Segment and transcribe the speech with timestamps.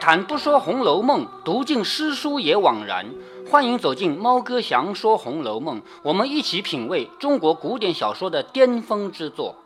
[0.00, 3.06] 谈不说《红楼梦》，读尽诗书也枉然。
[3.50, 9.56] 欢迎走进猫哥祥说《红楼梦》，我们一起品味中国古典小说的巅峰之作。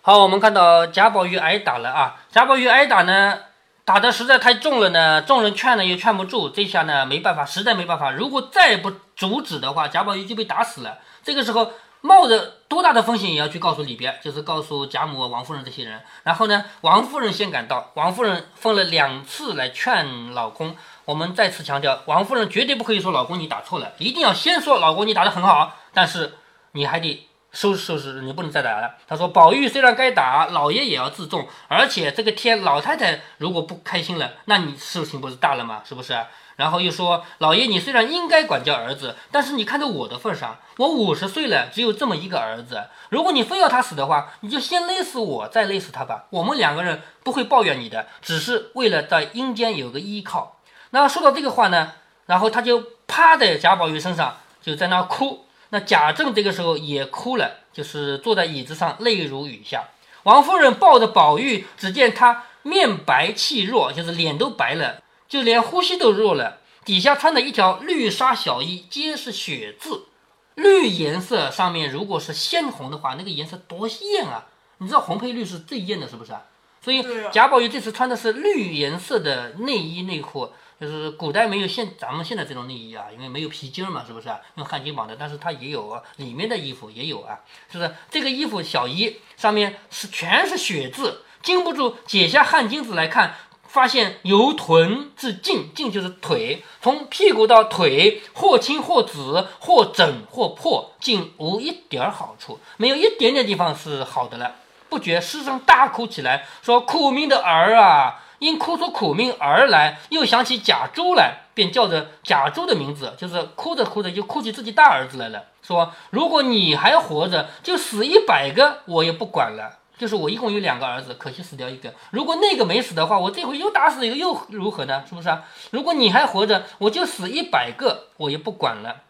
[0.00, 2.16] 好，我们看到贾宝玉挨打了啊！
[2.30, 3.38] 贾宝玉挨打呢，
[3.84, 8.12] 打的实在太重了呢，众人劝呢也劝不住，这下呢没办法，实在没办法。
[8.12, 10.98] 如果再不阻止的话，贾宝玉就被打死了。
[11.22, 11.72] 这个时候。
[12.06, 16.00] 冒着多大的风险也要去告诉里边，就是告诉贾母、王夫人这些人。
[16.22, 20.76] 然后呢，王夫人先赶到，王夫人分了两次来劝老公。
[21.04, 26.34] 我们再次强调，王夫人绝对不可以说老公你打错了，一定要先说老公你打得很好，但是
[26.72, 28.94] 你还得收拾收拾，你不能再打了。
[29.08, 35.82] 她说宝玉虽然该打，老爷也要自重，而且这个天老太太如果不开心了，那你事情不是大了吗？
[35.84, 36.16] 是不是？
[36.56, 42.88] 然后又说：“老爷，你虽然应该管教儿子，但是你看在我的份上，我五十岁了，只有这么一个儿子。
[43.10, 46.24] 如果你非要他死的话，你就先勒死我，再勒死他吧。
[46.30, 50.56] 我们两个人不会抱怨你的，只是为了在阴间有个依靠。”
[50.90, 51.92] 那说到这个话呢，
[52.26, 55.44] 然后他就趴在贾宝玉身上，就在那哭。
[55.70, 59.84] 那贾政这个时候也哭了，就是坐在椅子上，泪如雨下。
[60.22, 65.02] 王夫人抱着宝玉，只见他面白气弱，就是脸都白了。
[65.28, 70.06] 就连呼吸都弱了，底下穿的一条绿纱小衣，皆是血渍。
[70.54, 74.46] 绿颜色上面如果是鲜红的话，那个颜色多艳啊！
[74.78, 76.42] 你知道红配绿是最艳的，是不是啊？
[76.80, 84.30] 所以贾宝玉这次穿的是绿颜色的内衣内裤，就是古代没有现咱们现在这种内衣啊，因为没有皮筋嘛，是不是？
[84.54, 87.40] 用汗巾绑的，但是它也有里面的衣服也有啊，
[87.70, 87.94] 是不是？
[88.10, 93.34] 这个衣服小衣上面是全是血渍，经不住解下汗巾子来看。
[93.76, 104.54] 发现由臀至胫，胫就是腿，从屁股到腿，或青或紫，或整或破，竟无一点儿好处，没有一点点地方是好的了。
[104.88, 121.94] 不觉失声大哭起来，说：“苦命的儿啊！”因哭出苦命儿来，又想起贾珠来，便叫着贾珠的名字，就是哭着哭着就哭起自己大儿子来了，说：“如果你还活着，就死一百个，我也不管了。”就是我一共有两个儿子，可惜死掉一个。
[122.10, 125.04] 如果那个没死的话，我这回又打死一个又如何呢？
[125.08, 125.44] 是不是啊？
[125.70, 129.02] 如果你还活着，我就死一百个，我也不管了。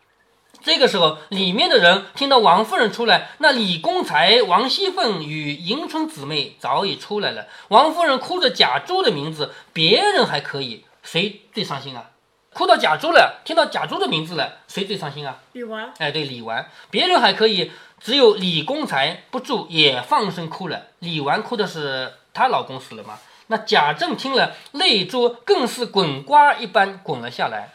[0.63, 7.47] 这个时候，里面的人听到王夫人出来，那李公才、王熙凤与迎春姊妹早已出来了。
[7.69, 12.11] 王夫人哭着贾珠的名字，别人还可以，谁最伤心啊？
[12.53, 15.37] 哭到贾珠了，听到贾珠的名字了，谁最伤心啊？
[15.53, 15.93] 李纨。
[15.99, 17.71] 哎，对，李纨，别人还可以。
[18.01, 20.83] 只有李公才不住也放声哭了。
[20.99, 23.19] 李纨哭的是她老公死了吗？
[23.49, 27.71] 那贾政听了，泪珠更是滚瓜一般滚了下来。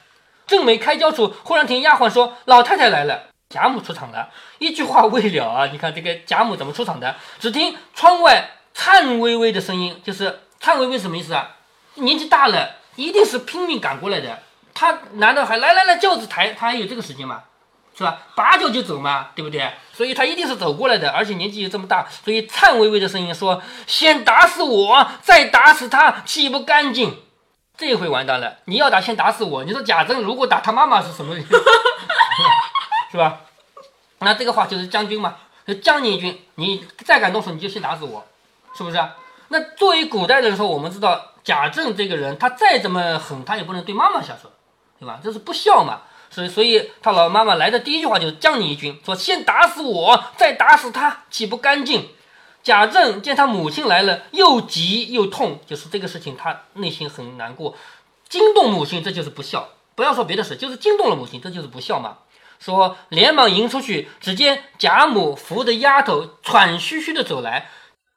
[0.46, 4.30] 正没开交处，忽然听丫鬟说：“老太太来了。”贾母出场了。
[4.60, 5.68] 一句话未了啊！
[5.68, 7.16] 你看这个贾母怎么出场的？
[7.40, 11.56] 只听窗外颤巍巍的声音，就是颤巍巍什么意思啊？
[11.96, 14.40] 年纪大了，一定是拼命赶过来的。
[14.74, 16.54] 他难道还来来来轿子抬？
[16.54, 17.44] 他还有这个时间吗？
[17.96, 18.20] 是吧？
[18.36, 19.72] 拔脚就走嘛，对不对？
[19.94, 27.22] 所以他一定是走过来的，而且年纪又这么大，所以颤巍巍的声音说：“先打死我，再打死他，岂不干净？”
[27.78, 29.64] 这回完蛋了，你要打先打死我。
[29.64, 31.36] 你说贾政如果打他妈妈是什么？
[33.12, 33.42] 是吧？
[34.20, 35.36] 那这个话就是将军嘛，
[35.84, 38.26] 将你一军，你再敢动手，你就先打死我，
[38.76, 38.98] 是不是？
[39.50, 44.50] 那作为古代人说，我们知道贾政这个人，他再怎么狠，他也不能对妈妈下手，
[45.00, 45.20] 对吧？
[45.24, 46.02] 这是不孝嘛。
[46.32, 52.08] 所以，所以他老妈妈来的第一句话就是将你一军，说先打死我，再打死他，岂不干净？
[52.64, 57.76] 贾政见他母亲来了，又急又痛，就是这个事情，他内心很难过，
[58.30, 59.70] 惊动母亲，这就是不孝。
[59.94, 62.20] 不要说别的事，就是惊动了母亲，这就是不孝嘛。
[62.60, 67.70] 说连忙迎出去，只见贾母扶着丫头喘吁吁的走来。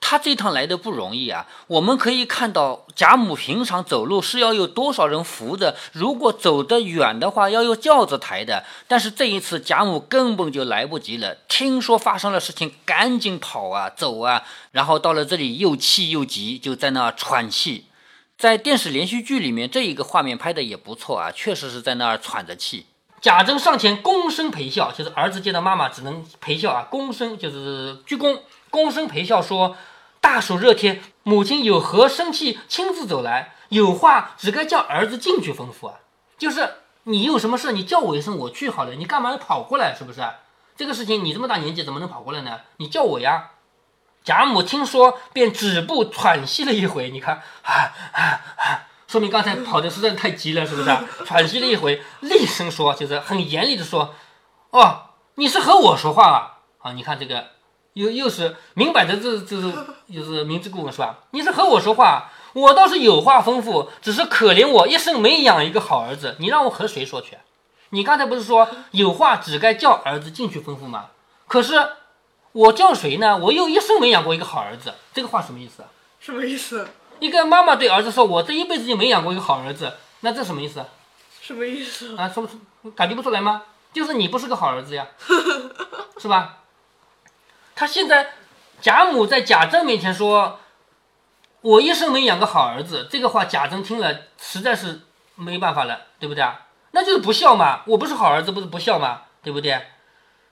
[0.07, 1.47] 他这趟来的不容易啊！
[1.67, 8.67] 我们可以看到贾母平常走路是要有多少人扶着，如果走得远的话，要有轿子抬的。
[8.87, 14.43] 但是这一次贾母根本就来不及了，听说发生了事情，赶紧跑啊走啊，
[14.73, 17.87] 然后到了这里又气又急，就在那儿喘气。
[18.37, 22.85] 在电视连续剧里面，这一个画面拍的也不错啊，确实是在那儿喘着气。
[23.23, 28.41] 贾政上前躬身陪笑，就是儿子见到妈妈只能陪笑啊，躬身就是鞠躬，
[28.71, 29.75] 躬身陪笑说。
[30.25, 32.59] 大暑热天，母亲有何生气？
[32.67, 36.01] 亲自走来，有话只该叫儿子进去吩咐啊。
[36.39, 38.95] 就是你有什么事，你叫我一声，我去好了。
[38.95, 39.95] 你干嘛要跑过来？
[39.95, 40.27] 是不是？
[40.79, 42.61] 这个事情你这么大年纪怎么能跑过来呢？
[42.79, 43.51] 你叫我呀。
[44.25, 47.11] 贾母听说，便止步喘息了一回。
[47.11, 48.89] 你看，啊啊啊！
[49.07, 50.91] 说明刚才跑的实在是太急了，是不是？
[51.27, 54.15] 喘息了一回，厉声说，就是很严厉的说
[54.73, 56.89] ：“哦，你是和我说话啊？
[56.89, 57.49] 啊，你看这个。”
[57.95, 59.73] 又又是明摆着，这这是
[60.13, 61.19] 就是明知故问是吧？
[61.31, 66.37] 你是和我说话，我倒是有话吩咐，只是可怜我一生没养一个好儿子。
[66.39, 67.39] 你让我和谁说去？
[67.91, 71.07] 你刚才不是说有话只该叫儿子进去吩咐吗？
[71.47, 71.89] 可是
[72.53, 73.39] 我叫谁呢？
[73.39, 75.85] 我又一生没养过一个好儿子，这个话什么意思？
[76.21, 76.89] 什么意思？
[77.21, 80.85] 一个妈妈对儿子说：“我这一辈子就没养过一个好儿子。”那这什么意思？
[81.41, 82.17] 什么意思？
[82.17, 83.63] 啊，说不出，感觉不出来吗？
[83.93, 85.07] 就是你不是个好儿子呀，
[86.19, 86.64] 是吧？
[87.75, 88.33] 他现在
[88.81, 90.61] 贾母在贾政面前说。
[91.65, 95.01] 我一生没养个好儿子，这个话贾政听了实在是
[95.35, 96.67] 没办法了，对不对啊？
[96.91, 97.81] 那就是不孝嘛！
[97.87, 99.81] 我不是好儿子，不是不孝嘛，对不对？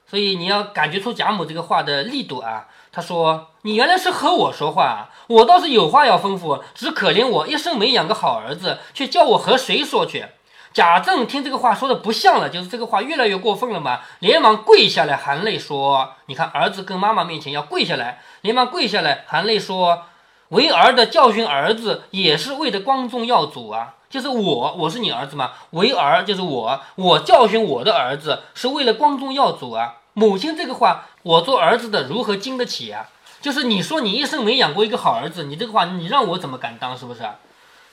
[0.07, 2.67] 所以你要感觉出贾母这个话的力度啊。
[2.91, 10.25] 他说：“你原来是和我说话，我倒是有话要吩咐，只可怜我一生没养个好儿子，却叫我和谁说去？”
[10.73, 20.03] 贾政听这个话说的不像了，就是这个话越来越过分了嘛，连忙跪下来含泪说：“你看儿子跟妈妈面前要跪下来，连忙跪下来含泪说。”
[20.49, 23.95] 为儿的教训儿子，也是为的光宗耀祖啊！
[24.07, 25.53] 就是我，我是你儿子嘛。
[25.71, 29.95] 为儿就是我，我教训我的儿子，是为了光宗耀祖啊。
[30.13, 33.07] 母亲这个话，我做儿子的如何经得起啊？
[33.41, 36.95] 就是你说你一生没养过一个好儿子，你这个话，你让我怎么敢当？
[36.95, 37.23] 是不是？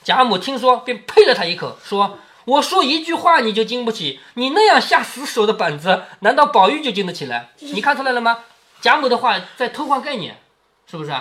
[0.05, 2.19] 贾母听说，便呸了他一口，说
[2.50, 7.50] ：“我说一句话你就经不起，你那样下死手的板子，难道宝玉就经得起来？
[7.61, 8.41] 你看出来了吗？
[8.81, 10.37] 贾母的话在偷换概念，
[10.91, 11.14] 是不是？”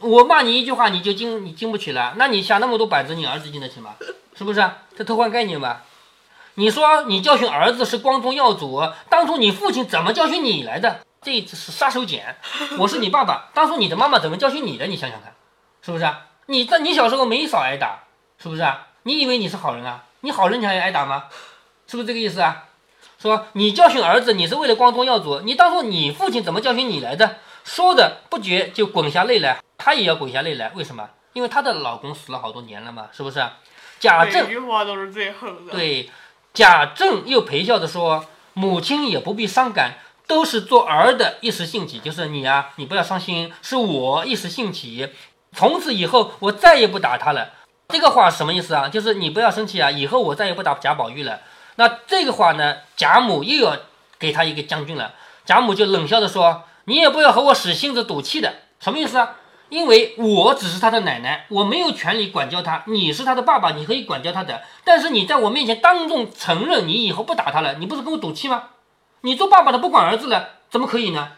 [0.00, 2.12] 我骂你一句话，你就经你经不起来？
[2.16, 3.94] 那你下那么多板子，你儿子经得起吗？
[4.36, 4.70] 是不是？
[4.94, 5.82] 这偷换概念吧？
[6.56, 11.00] 你说你教训儿子是光宗耀祖，当初你父亲怎么教训你来的？
[11.22, 12.20] 这是杀手锏。
[12.78, 14.86] 我是你爸爸，当初你的妈妈怎么教训你的？
[14.86, 15.32] 你想想看，
[15.80, 16.06] 是不是？
[16.46, 18.00] 你在你小时候没少挨打，
[18.38, 18.70] 是不是？
[19.04, 20.04] 你以为你是好人啊？
[20.22, 21.24] 你好人你还挨打吗？
[21.86, 22.64] 是不是这个意思啊？
[23.18, 27.38] 说你教训儿子，你是为了光宗耀祖，你当初你父亲怎么教训你来的？
[27.64, 29.62] 说的不觉就滚下泪来。
[29.76, 31.08] 她也要滚下泪来，为什么？
[31.32, 33.44] 因为她的老公死了好多年了嘛，是不是？
[33.98, 35.72] 贾政每句话都是最狠的。
[35.72, 36.10] 对，
[36.54, 38.24] 贾政又陪笑着说
[38.54, 45.10] ：“母亲也不必伤感，都是做儿的一时兴起，就是你啊，你不要伤心，是我一时兴起。
[45.52, 47.50] 从此以后，我再也不打他了。
[47.90, 48.88] 这个话什么意思啊？
[48.88, 51.40] 就是你不要生气啊，以后我再也不打贾宝玉了。
[51.76, 53.76] 那这个话呢，贾母又要
[54.18, 55.14] 给他一个将军了。
[55.44, 59.36] 贾母就冷笑着说：你也不要和我使性子赌气的，什么意思啊？”
[59.70, 62.82] 因为我只是他的奶奶，我没有权利管教他。
[62.86, 64.62] 你是他的爸爸，你可以管教他的。
[64.82, 68.64] 但是你在我面前当众承认你以后不打他了，你不是跟我赌气吗？
[69.20, 71.28] 你做爸爸的不管儿子了，怎么可以呢？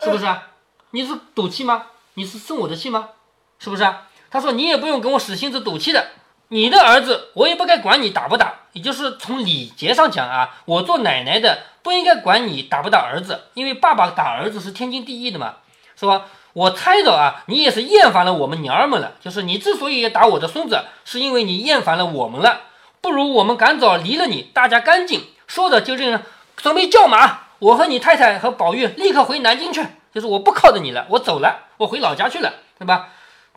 [0.00, 0.44] 是不是啊？
[0.92, 1.88] 你是赌气吗？
[2.14, 3.10] 你是生我的气吗？
[3.58, 4.04] 是不是啊？
[4.30, 6.06] 他说你也不用跟我使性子赌气的。
[6.48, 15.56] 你的儿子我也不该管你打不打，也就是从礼节上讲啊，我做奶奶的不应该管你打不打儿子，因为爸爸打儿子是天经地义的嘛，
[15.96, 16.24] 说。
[16.56, 19.12] 我猜到啊，你也是厌烦了我们娘儿们了。
[19.20, 22.62] 就是你之所以要打我的孙子，是因为你厌烦了我们了。
[23.02, 25.20] 不如我们赶早离了你，大家干净。
[25.46, 26.22] 说着就这样
[26.56, 29.84] 准备叫马，我和你太太和宝玉立刻回南京去。
[30.14, 33.10] 就是我不靠着你了，我走了，我回老家去了，对吧？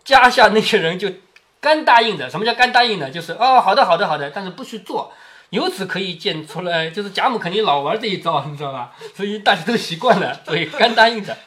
[0.10, 1.08] 家下那些人就
[1.62, 2.30] 干答应的。
[2.30, 3.12] 什么叫干答应呢？
[3.12, 5.12] 就是哦，好的，好的，好的，但是不去做。
[5.52, 8.92] 由此可以见出来，就是贾母肯定老玩这一招，你知道吧？
[9.16, 11.38] 所以大家都习惯了，所以干答应的。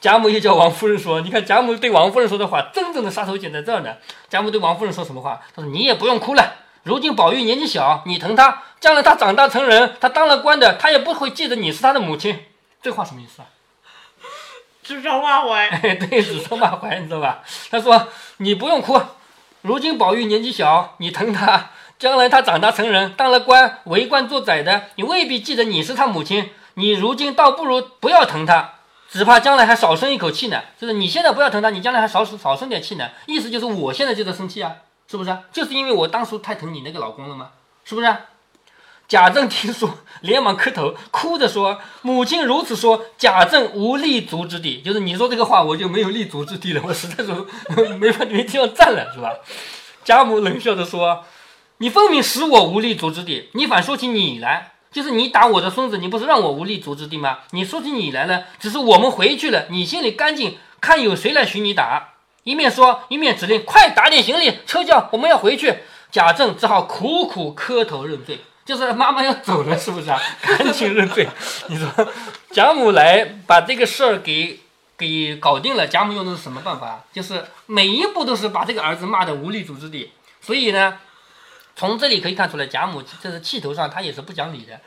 [0.00, 3.94] 贾母又叫王夫人说：“你看，贾母对王夫人说的话，真正的杀手锏在这儿呢。
[4.30, 5.40] 贾母对王夫人说什么话？
[5.54, 6.54] 她说：‘你也不用哭了。
[6.84, 12.38] 如今宝玉年纪小，你疼他，将来他长大成人，他当了官的，他也不会记得你是他的母亲。’
[12.80, 13.48] 这话什么意思啊？
[14.82, 15.68] 指桑骂槐。
[15.80, 17.42] 对，指桑骂槐，你知道吧？
[17.70, 18.08] 他说
[18.38, 19.00] ：‘你不用哭。
[19.62, 26.50] 如今宝玉年纪小，你疼他，将来他长大成人，当了官，为官做宰的，你未必记得你是他母亲。
[26.74, 28.74] 你如今倒不如不要疼他。’”
[29.10, 33.10] 只怕将来还少生一口气呢，就是你现在不要疼他，你将来还少少生点气呢。
[33.26, 34.72] 意思就是我现在就在生气啊，
[35.10, 35.36] 是不是？
[35.52, 37.48] 就是因为我当初太疼你那个老公了吗？
[37.84, 38.16] 是不是？
[39.10, 39.90] 贾政听说，
[40.20, 44.80] 连忙磕头，哭着说：“母亲如此说，贾政无立足之地。
[44.82, 47.32] 就是你说这个话，我就没有立足之地了，我实在是
[47.98, 49.32] 没法没地方站了，是吧？”
[50.04, 51.24] 贾母冷笑着说
[51.78, 57.40] ：“你分明使我无立足之地，你反说起你来。”就是你打我的孙子，你不是让我无立足之地吗？
[57.50, 62.10] 你说起你来了，只是我们回去了，你心里干净，看有谁来许你打。
[62.44, 65.78] 一面说，一面指令，快打点行李，车轿，我们要回去。
[66.12, 68.40] 贾政只好苦苦磕头认罪，
[68.70, 70.20] 就是妈妈要走了，是不是啊？
[70.40, 71.28] 赶紧认罪。
[71.66, 71.88] 你说
[72.52, 74.60] 贾母来把这个事儿给
[74.96, 77.04] 给搞定了，贾母用的是什么办法？
[77.12, 80.12] 就是每一步都是把这个儿子骂的无立足之地。
[80.40, 80.98] 所以呢。
[81.76, 84.78] 从这里可以看出来，贾母这是气头上，她也是不讲理的。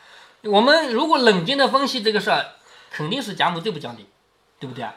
[0.44, 2.46] 我们如果冷静的分析这个事儿，
[2.92, 4.06] 肯定是贾母最不讲理，
[4.60, 4.94] 对不对啊？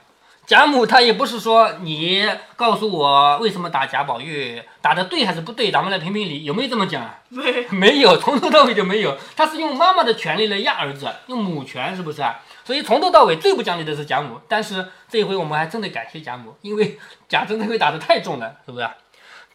[0.47, 2.25] 贾母她也不是说你
[2.55, 7.19] 告诉我为什么打贾宝玉，打的对还是不对，咱们来评评理，有没有这么讲啊？
[7.31, 9.17] 没 没有，从头到尾就没有。
[9.35, 12.37] 他是用妈妈的权利来压儿子，用母权，是不是啊？
[12.65, 14.41] 所以从头到尾最不讲理的是贾母。
[14.47, 16.97] 但是这一回我们还真得感谢贾母，因为
[17.29, 18.89] 贾政这回打的太重了，是不是？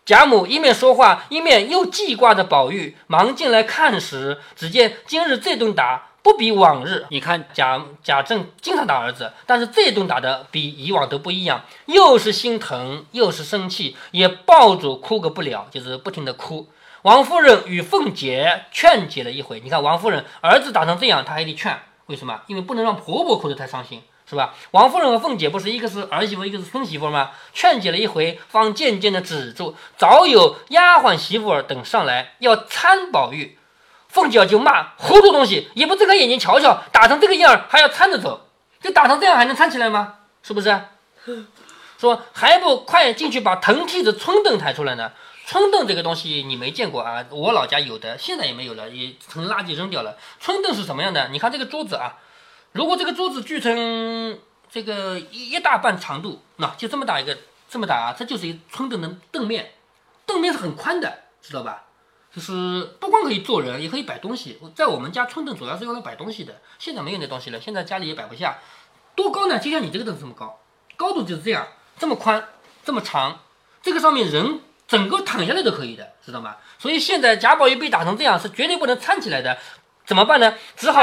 [0.04, 7.06] 贾母一面说话，一面又记挂着宝玉，忙进来看时，只见今日这顿打不比往日。
[7.10, 16.68] 你看贾贾政经常打儿子，但是这顿打的比以往都不一样，又是心疼，又是生气，也抱住哭个不了，就是不停的哭。
[17.04, 22.42] 王夫人与凤姐劝解了一回，你看王夫人儿子打成这样，她还得劝，为什么？
[22.48, 24.02] 因为不能让婆婆哭得太伤心。
[24.30, 24.54] 是吧？
[24.72, 27.32] 王夫人和凤姐不是一个是儿媳妇，一个是孙媳妇吗？
[27.52, 29.76] 劝解了一回，方渐渐的止住。
[29.98, 33.58] 早有丫鬟媳妇儿等上来要搀宝玉，
[34.12, 38.48] 凤姐就骂：糊涂东西，也不睁开眼睛瞧瞧，打成这个样儿还要搀着走，
[38.82, 40.16] 就打成这样还能搀起来吗？
[40.44, 40.82] 是不是？
[41.98, 45.12] 说还不快进去把藤梯子、春凳抬出来呢？
[45.46, 47.24] 春凳这个东西你没见过啊？
[47.30, 50.18] 我老家有的，现在也没有了，也成垃圾扔掉了。
[50.40, 51.30] 春凳是什么样的？
[51.30, 52.18] 你看这个桌子啊。
[52.74, 54.40] 如果这个桌子锯成
[54.72, 57.38] 这个一一大半长度，那就这么大一个，
[57.70, 59.72] 这么大啊，这就是一春凳的凳面，
[60.26, 61.84] 凳面是很宽的，知道吧？
[62.34, 64.58] 就是不光可以坐人，也可以摆东西。
[64.74, 68.60] 在我们家春凳主要是用来摆东西的，现在没有那东西了，现在家里也摆不下。
[69.16, 69.60] 多高呢？
[69.60, 70.60] 就像你这个凳子这么高，
[70.96, 71.68] 高度就是这样，
[72.00, 72.48] 这么宽，
[72.86, 73.40] 这么长，
[73.82, 76.56] 这个上面人整个躺下来都可以的，知道吗？
[76.80, 79.58] 所以现在贾宝玉被打成这样，是绝对不能搀起来的。
[80.06, 80.56] 怎么办呢？
[80.76, 81.02] 只好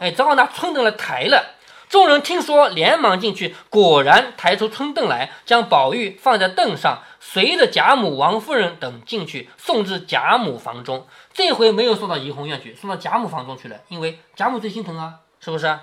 [0.00, 1.53] 哎，只好拿春凳来抬了。
[1.94, 11.06] 众人听说，连忙进去，果然抬出春凳来，将宝玉放在凳上，随着贾母、王夫人等进去，送至贾母房中。
[11.32, 15.78] 这回没有送到怡红院去，送到贾母房中去了，因为贾母最心疼啊，是不是？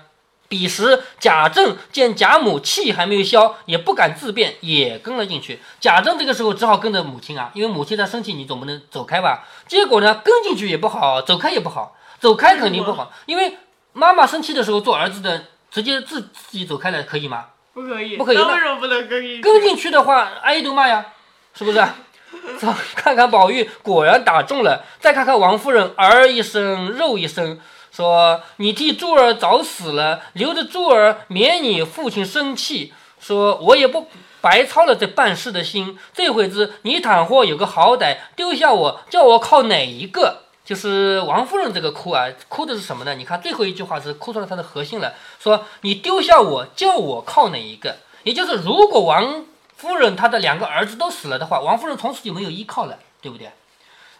[0.48, 5.60] 彼时贾政见贾母气还没有消，也不敢自便，也跟了进去。
[5.80, 9.48] 贾政这个时候只好跟着母亲啊，因为母亲在生气，你总不能走开吧？
[9.66, 11.96] 结果呢，跟进去也不好，走开也不好。
[12.20, 13.56] 走开肯定不好，因为
[13.94, 17.46] 妈妈生气的时候，做儿子的直接自自己走开了，可以吗？
[17.72, 18.36] 不可以，不可以。
[18.36, 19.40] 那为什么不能跟进？
[19.40, 21.06] 跟进去的话，挨一顿骂呀，
[21.54, 21.82] 是不是？
[22.58, 27.58] 走，看看宝玉果然打中了，再看看王夫人，儿一声肉一声，
[27.90, 34.08] 说你替珠儿早死了，留着珠儿免你父亲生气，说我也不
[34.40, 40.42] 白操了这办事的心，这会子你倘或有个好歹，丢下我，叫我靠哪一个？
[40.72, 43.14] 就是王夫人这个哭啊，哭的是什么呢？
[43.14, 47.98] 你看最后一句话是哭出了她的核心了，说你丢下我，叫我靠哪一个？
[48.22, 49.44] 也就是如果王
[49.76, 53.52] 夫人她的两个儿子都死了的话，王夫人从此就没有依靠了，对不对？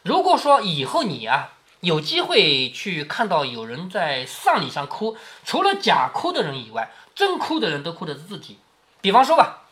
[0.03, 5.17] 如果说以后你啊有机会去看到有人在丧礼上哭，
[5.47, 8.59] 除了假哭的人以外，真哭的人都哭的是自己。
[9.01, 9.63] 比方说吧，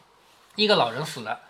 [0.54, 1.40] 一个老人死了，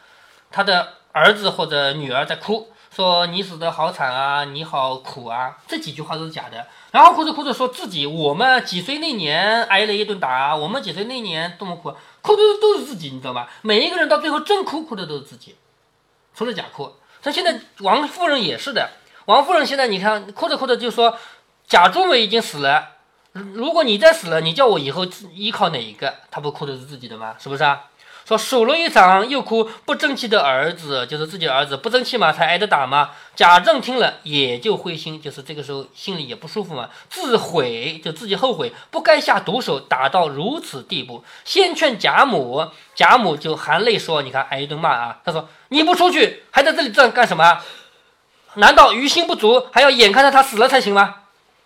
[0.50, 2.72] 他的儿子或者女儿在哭。
[2.94, 6.66] 说你死的好惨啊，你好苦啊，这几句话都是假的。
[6.90, 13.46] 然后哭着哭着说自己，我们几岁那年挨了一顿打，我们几岁那年多么苦，哭的都是自己，你知道吗？
[13.62, 15.54] 每一个人到最后真哭，哭的都是自己，
[16.34, 16.92] 除了假哭。
[17.22, 18.90] 像现在王夫人也是的，
[19.26, 21.16] 王夫人现在你看哭着哭着就说
[21.68, 22.96] 贾珠美已经死了，
[23.32, 26.12] 如果你再死了，你叫我以后依靠哪一个？
[26.28, 27.36] 她不哭的是自己的吗？
[27.38, 27.84] 是不是啊？
[28.30, 33.10] 说数了一场，又哭不争气的儿子，就是自己儿子不争气嘛，才挨着打嘛。
[33.34, 41.24] 贾政听了也就灰心，就是这个时候心里也不舒服嘛，自悔就自己后悔，不该下毒手，打到如此地步。
[41.44, 47.60] 先劝贾母，贾母就含泪说：“你看挨一顿骂啊。”他说：“你不出去，还在这里这干什么？
[48.54, 51.16] 难道于心不足，还要眼看着他死了才行吗？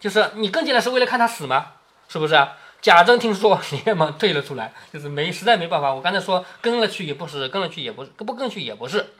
[0.00, 1.66] 就是你跟进来是为了看他死吗？
[2.08, 2.48] 是不是？”
[2.84, 5.94] 贾政听说，连忙退了出来，就是没实在没办法。
[5.94, 9.14] 我刚才说跟了去也不是，跟了去也不是，不跟去也不是。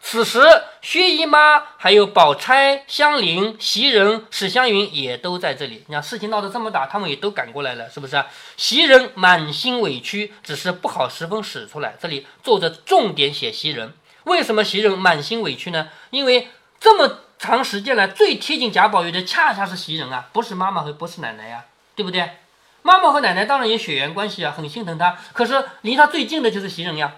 [0.00, 0.40] 此时
[0.80, 5.84] 薛姨妈还有宝钗、香菱、袭人、史湘云也都在这里。
[5.86, 8.24] 你看事情闹得这么大，他们也都赶过来了，是不是？
[8.56, 11.96] 袭人满心委屈，只是不好十分使出来。
[12.00, 13.92] 这里作者重点写袭人，
[14.22, 15.90] 为什么袭人满心委屈呢？
[16.08, 16.48] 因为
[16.80, 22.30] 这么长时间来，最贴近贾宝玉的恰恰是袭人啊，不是妈妈和不是奶奶呀，对不对？
[22.86, 25.16] 妈妈和奶奶当然有血缘关系啊，很心疼他。
[25.32, 27.14] 可是离他最近的就是袭人呀，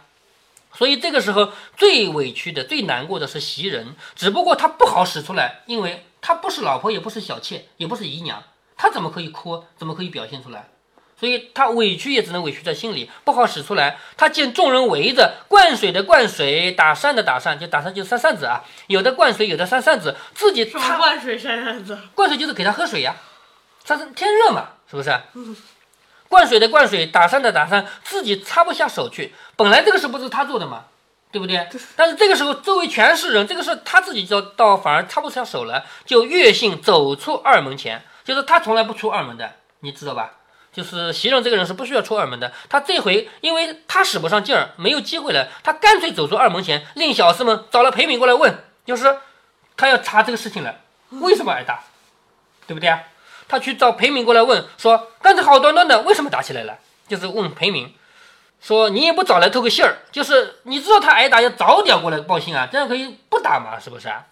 [0.73, 3.97] 所以这个时候最委屈的、最难过的是袭人。
[4.15, 8.45] 只不过他不好使出来，因为他不是老婆，也不是小妾，也不是姨娘，
[8.77, 9.65] 他怎么可以哭？
[9.77, 10.69] 怎么可以表现出来？
[11.19, 13.99] 所以他委屈也只能委屈在心里，不好使出来。
[14.17, 21.99] 他见众人围着，灌水的灌水，打扇的打扇，就打扇就扇扇子啊，有的灌水，有的扇扇子，自己什么灌水扇扇子？
[22.15, 23.17] 灌水就是给他喝水呀。
[23.85, 25.21] 扇扇天热嘛，是不是？
[26.29, 29.33] 灌水的灌水，打山的打山，自己插不下手去。
[29.55, 30.85] 本来这个事不是他做的嘛，
[31.31, 31.69] 对不对？
[31.95, 40.33] 但是这个时候周围全是人，这个事他自己就到反而插不下手了，就越性走出二门前，就是他从来不出二门的，你知道吧？
[40.73, 49.17] 就是袭人这个人是不需要出二门的，他这回因为他使不上劲儿，没有机会了，他干脆走出二门前，令小厮们找了裴敏过来问，就是
[49.77, 51.85] 他要查这个事情了，为什么挨打，
[52.67, 53.01] 对不对啊？
[53.49, 56.79] 他去找裴敏过来问，说刚才好端端的，为什么打起来了？
[57.09, 57.95] 就是问裴敏，
[58.61, 64.25] 说你也不早来透个信儿，就是你知道他挨打要早点过来报信啊，这样可以不打嘛，是不是啊？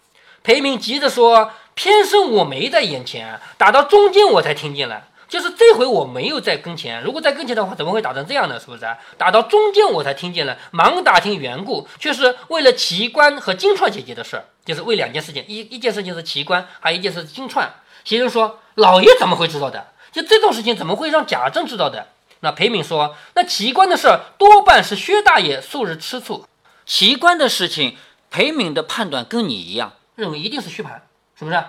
[0.43, 5.07] 裴敏急着说，偏生我没在眼前，打到中间我才听见了。
[5.27, 8.59] 就是这回我没有在跟前，如果在跟前的话，怎么会打成这样呢？
[8.59, 8.95] 是不是啊？
[9.17, 17.67] 打到中间我才听见了，忙打听缘故，却是为了奇观和金钏姐姐的事儿，就是为两件事情，一一件事情是奇观，还有一件事是金钏。
[18.03, 19.87] 袭人说：“老爷怎么会知道的？
[20.11, 22.07] 就这种事情怎么会让贾政知道的？”
[22.41, 26.45] 那裴敏说：“那奇观的事儿多半是薛大爷素日吃醋，
[26.85, 27.97] 奇观的事情，
[28.29, 30.99] 裴敏的判断跟你一样，认为一定是薛蟠，
[31.37, 31.63] 是不是？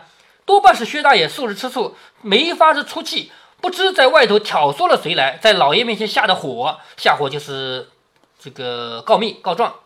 [0.44, 7.88] 多半是薛大爷素日吃醋，没法子出气。”不知在外头挑唆了谁来，在老爷面前下的火，下火就是
[8.38, 9.76] 这个告密告状。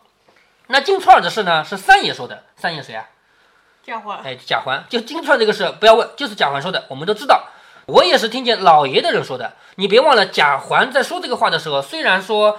[0.67, 2.43] 那金钏儿的事呢，是三爷说的。
[2.57, 3.07] 三爷谁啊？
[3.91, 4.21] 贾环。
[4.23, 4.85] 哎，贾环。
[4.87, 7.49] 就金钏这个事，不要问，就是贾环说的，我们都知道。
[7.87, 9.55] 我也是听见老爷的人说的。
[9.75, 12.57] 你别忘了，贾环在说这个话的时候，虽然说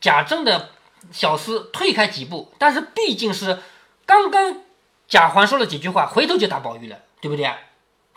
[0.00, 0.70] 贾政的
[1.12, 3.58] 小厮退开几步，但是毕竟是
[4.06, 4.62] 刚刚
[5.06, 7.58] 贾环说了几句话，回头就打宝玉了，对不对啊？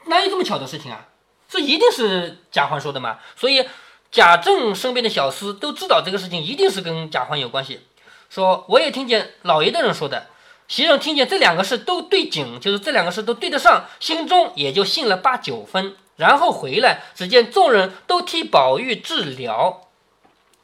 [0.05, 1.07] 哪有这么巧的事情啊？
[1.49, 3.19] 这一定是贾环说的嘛？
[3.35, 3.67] 所以
[4.09, 7.81] 贾政身边的小厮都知道这个事情一定是跟贾环有关系。
[8.29, 10.27] 说我也听见老爷的人说的，
[10.73, 15.95] 袭人听见这两个事都对景，就是这两个事都对得上，心中也就信了八九分。
[16.15, 19.81] 然后回来，只见众人都替宝玉治疗，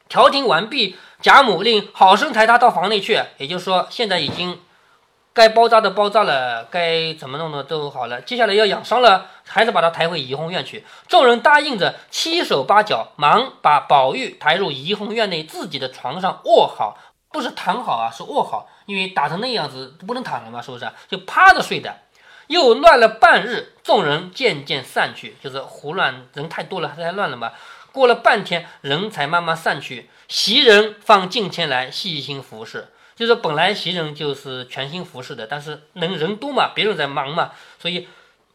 [0.08, 3.22] 调停完毕，贾母令好生抬他到房内去。
[3.38, 4.58] 也就是说，现在已经。
[5.32, 8.20] 该包扎的包扎了，该怎么弄的都好了。
[8.20, 10.84] 接下来要养伤了，还是把他抬回怡红院去。
[11.06, 16.98] 众人答应着，七手八脚，忙把宝玉抬入怡红院内自己的床上卧好，
[17.30, 20.90] 不是躺好啊，是卧好，因为打成那样子不能躺了嘛，是不是？
[21.08, 22.00] 就趴着睡的。
[22.48, 27.52] 又乱了半日，众人渐渐散去，就是胡乱，人太多了，太乱了嘛。
[27.92, 32.88] 过了半天，人才慢慢散去，袭人放进前来细心服侍。
[33.14, 38.08] 就是本来袭人就是全心服侍的，但是能人多嘛，别人在忙嘛，所以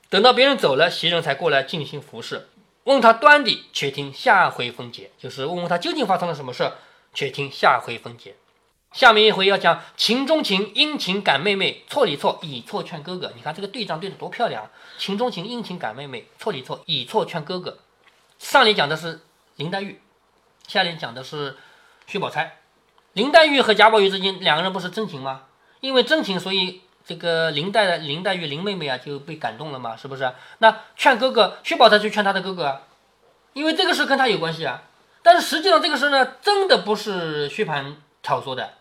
[0.09, 2.49] 等到别人走了，袭人才过来尽心服侍。
[2.83, 5.11] 问他端的，且听下回分解。
[5.17, 6.69] 就是问问他究竟发生了什么事，
[7.13, 8.35] 且听下回分解。
[8.95, 13.29] 下面一回要讲情中情，殷勤感妹妹，错里错，以错劝哥哥。
[13.35, 14.69] 你看这个对仗对的多漂亮！
[14.97, 17.77] 情中情，殷勤感妹妹，错里错，以错劝哥哥。
[18.39, 19.19] 上联讲的是
[19.57, 19.99] 林黛玉，
[20.65, 21.57] 下联讲的是
[22.07, 22.59] 薛宝钗。
[23.11, 25.41] 林黛玉和贾宝玉之间两个人不是真情吗？
[25.81, 30.31] 因为真情，所以这个林黛林黛玉林妹妹啊就被感动了嘛，是不是？
[30.59, 32.83] 那劝哥哥薛宝钗去劝他的哥哥，
[33.51, 34.83] 因为这个事跟他有关系啊。
[35.21, 38.75] 但是实际上这个事呢，真的不是薛蟠挑唆的。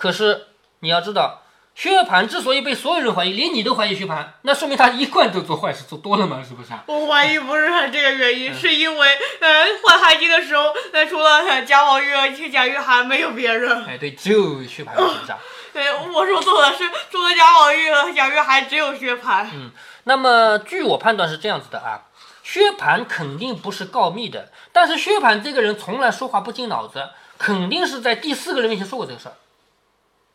[0.00, 0.46] 可是
[0.78, 1.42] 你要知道。
[1.72, 6.82] 薛蟠之所以被所有人怀疑，连你都怀疑薛蟠，那说明他一贯都做坏事做多了嘛，是不是啊？
[6.86, 9.08] 我怀疑不是他这个原因，是因为
[9.40, 9.48] 呃
[9.82, 12.10] 换汉奸的时候，那除了 贾宝玉、
[12.50, 13.84] 贾玉菡，没有别人。
[13.86, 15.38] 哎，对，只有薛蟠，是不是啊？
[15.72, 19.46] 对，我说错了，是除了贾宝玉和贾玉菡，只有薛蟠。
[19.54, 19.70] 嗯，
[20.04, 22.08] 那么据我判断是这样子的啊，
[22.42, 27.08] 薛蟠肯定不是告密的，但是薛蟠这个人从来说话不经脑子，
[27.38, 29.34] 肯定是在第四个人面前说过这个事儿。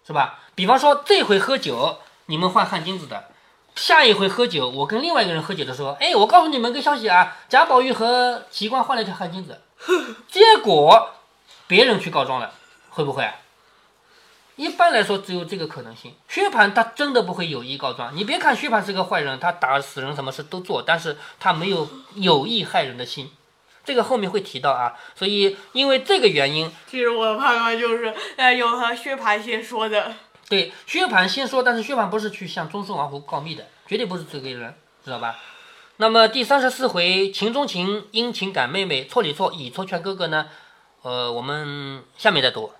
[0.06, 0.39] 是吧？
[0.54, 3.24] 比方说这回喝酒，你们换汗巾子的；
[3.76, 9.62] 下一回喝酒，我跟另外一个人喝酒的时候，哎，我告诉你们个消息啊，贾宝玉和奇观换了一条汗巾子，
[10.30, 11.10] 结果
[11.68, 12.54] 别人去告状了，
[12.89, 13.30] 会不会？
[14.56, 16.13] 一般来说只有这个可能性。
[16.30, 23.32] 薛蟠他真的不会有意告状，你别看薛蟠是个坏人，他打死人什么事都做，但是他没有有意害人的心。
[23.86, 30.12] 这个后面会提到啊，所以因为这个原因，其实我的判断就是，哎，有和薛蟠先说的。
[30.50, 35.36] 对，薛蟠先说，但是薛蟠不是去向忠顺王侯告密的，绝对不是这个人，知道吧？
[35.98, 40.48] 那么第三十四回情中情，殷勤感妹妹，错里错，以错劝哥哥呢？
[41.04, 42.71] 呃，我们下面再读。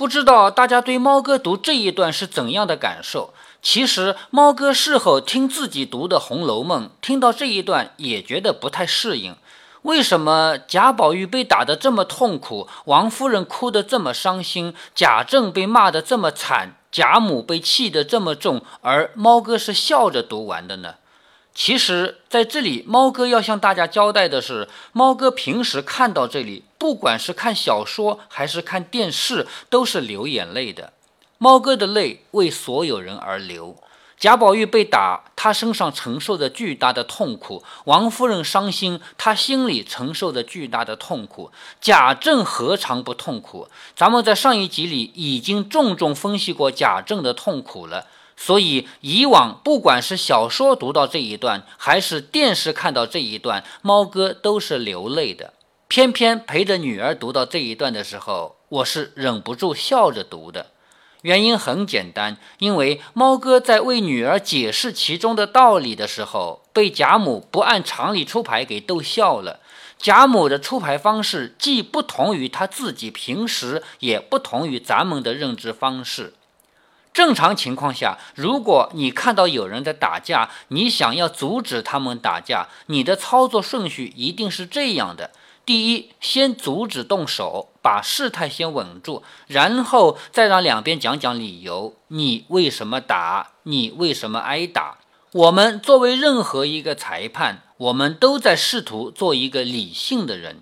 [0.00, 3.34] 不知道大家对猫哥读这一段是怎样的感受？
[3.60, 9.36] 其实猫哥事后听自己读的《红楼梦》，听到这一段也觉得不太适应。
[9.82, 20.94] 为什么贾宝玉被打得这么痛苦，王夫人哭得这么伤心，贾政被骂得这么惨，贾母被气得这么重，而猫哥是笑着读完的呢？
[21.54, 30.94] 其实，在这里，猫哥要向大家交代的是，猫哥平时看到这里，不管是看小说还是看电视，都是流眼泪的。
[31.36, 33.76] 猫哥的泪为所有人而流。
[34.18, 41.50] 贾宝玉被打，他身上承受着巨大的痛苦；王夫人伤心，她心里承受着巨大的痛苦。
[41.82, 43.68] 贾政何尝不痛苦？
[43.94, 48.06] 咱们在上一集里已经重重分析过贾政的痛苦了。
[48.38, 55.52] 所以以往不管是小说读到这一段，还是电视看到这一段，猫哥都是流泪的。
[55.90, 60.66] 偏偏陪着女儿读到这一段的时候，我是忍不住笑着读的。
[61.22, 69.58] 原因很简单，因为猫哥在为女儿解释其中的道理的时候，被贾母不按常理出牌给逗笑了。
[69.98, 76.34] 贾母的出牌方式既不同于他自己平时，也不同于咱们的认知方式。
[77.12, 85.32] 正常情况下，如果你看到有人在打架，你想要阻止他们打架，你的操作顺序一定是这样的。
[85.70, 91.94] 第一，先阻止动手，把事态先稳住，然后再让两边讲讲理由。
[92.08, 93.52] 你为什么打？
[93.62, 94.98] 你为什么挨打？
[95.30, 100.56] 我们作为任何一个裁判，我们都在试图做一个理性的人，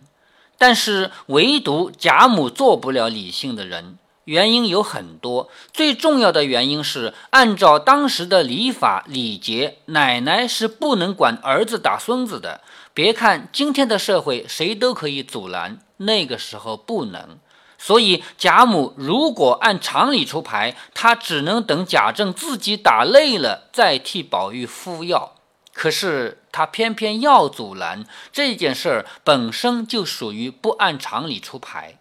[0.58, 3.96] 但是唯独贾母做不了理性的人。
[4.24, 12.60] 原因有很多，最重要的原因是，按照当时的礼法礼节，奶奶是不能管儿子打孙子的。
[12.98, 17.38] 别看今天的社会谁都可以阻拦，那个时候不能。
[17.78, 25.36] 所以贾母如果按常理出牌，她只能等贾政自己打累了再替宝玉敷药。
[25.72, 32.00] 可是她偏偏要阻拦这件事儿，本身就属于不按常理出牌。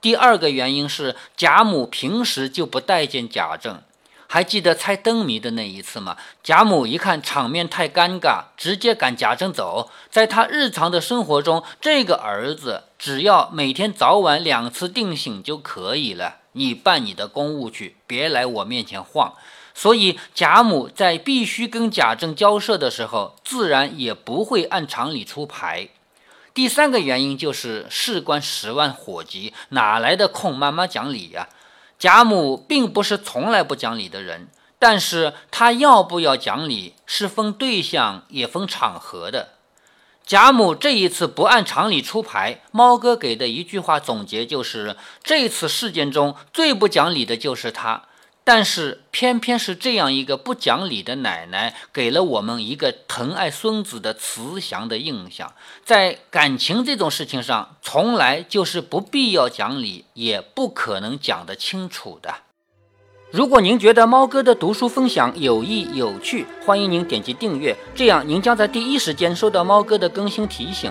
[0.00, 3.82] 第二个原因是贾母平时就不待见贾政，
[4.30, 6.18] 还记得猜灯谜的那一次吗？
[6.42, 9.90] 贾母一看场面太尴尬，直接赶贾政走。
[10.10, 19.32] 在他日常的生活中，这个儿子只要每天早晚两次定醒就可以了，你办你的公务去，别来我面前晃。
[19.74, 25.88] 所以贾母在必须跟贾政交涉的时候，自然也不会按常理出牌。
[26.52, 31.48] 第三个原因就是事关十万火急，哪来的空慢慢讲理呀？
[31.98, 39.54] 贾母并不是从来不讲理的人，但是她要不要讲理是分对象也分场合的。
[40.24, 48.04] 贾母这一次不按常理出牌，猫哥给的一句话总结就是：这次事件中最不讲理的就是她。
[48.50, 55.52] 但是偏偏是这样一个不讲理的奶奶，给了我们一个疼爱孙子的慈祥的印象。
[55.84, 62.36] 在感情这种事情上，从来就是不必要讲理，也不可能讲得清楚的。
[63.30, 70.90] 如果您觉得猫哥的读书分享有益有趣，欢迎您点击订阅，这样您将在第一时间收到猫哥的更新提醒。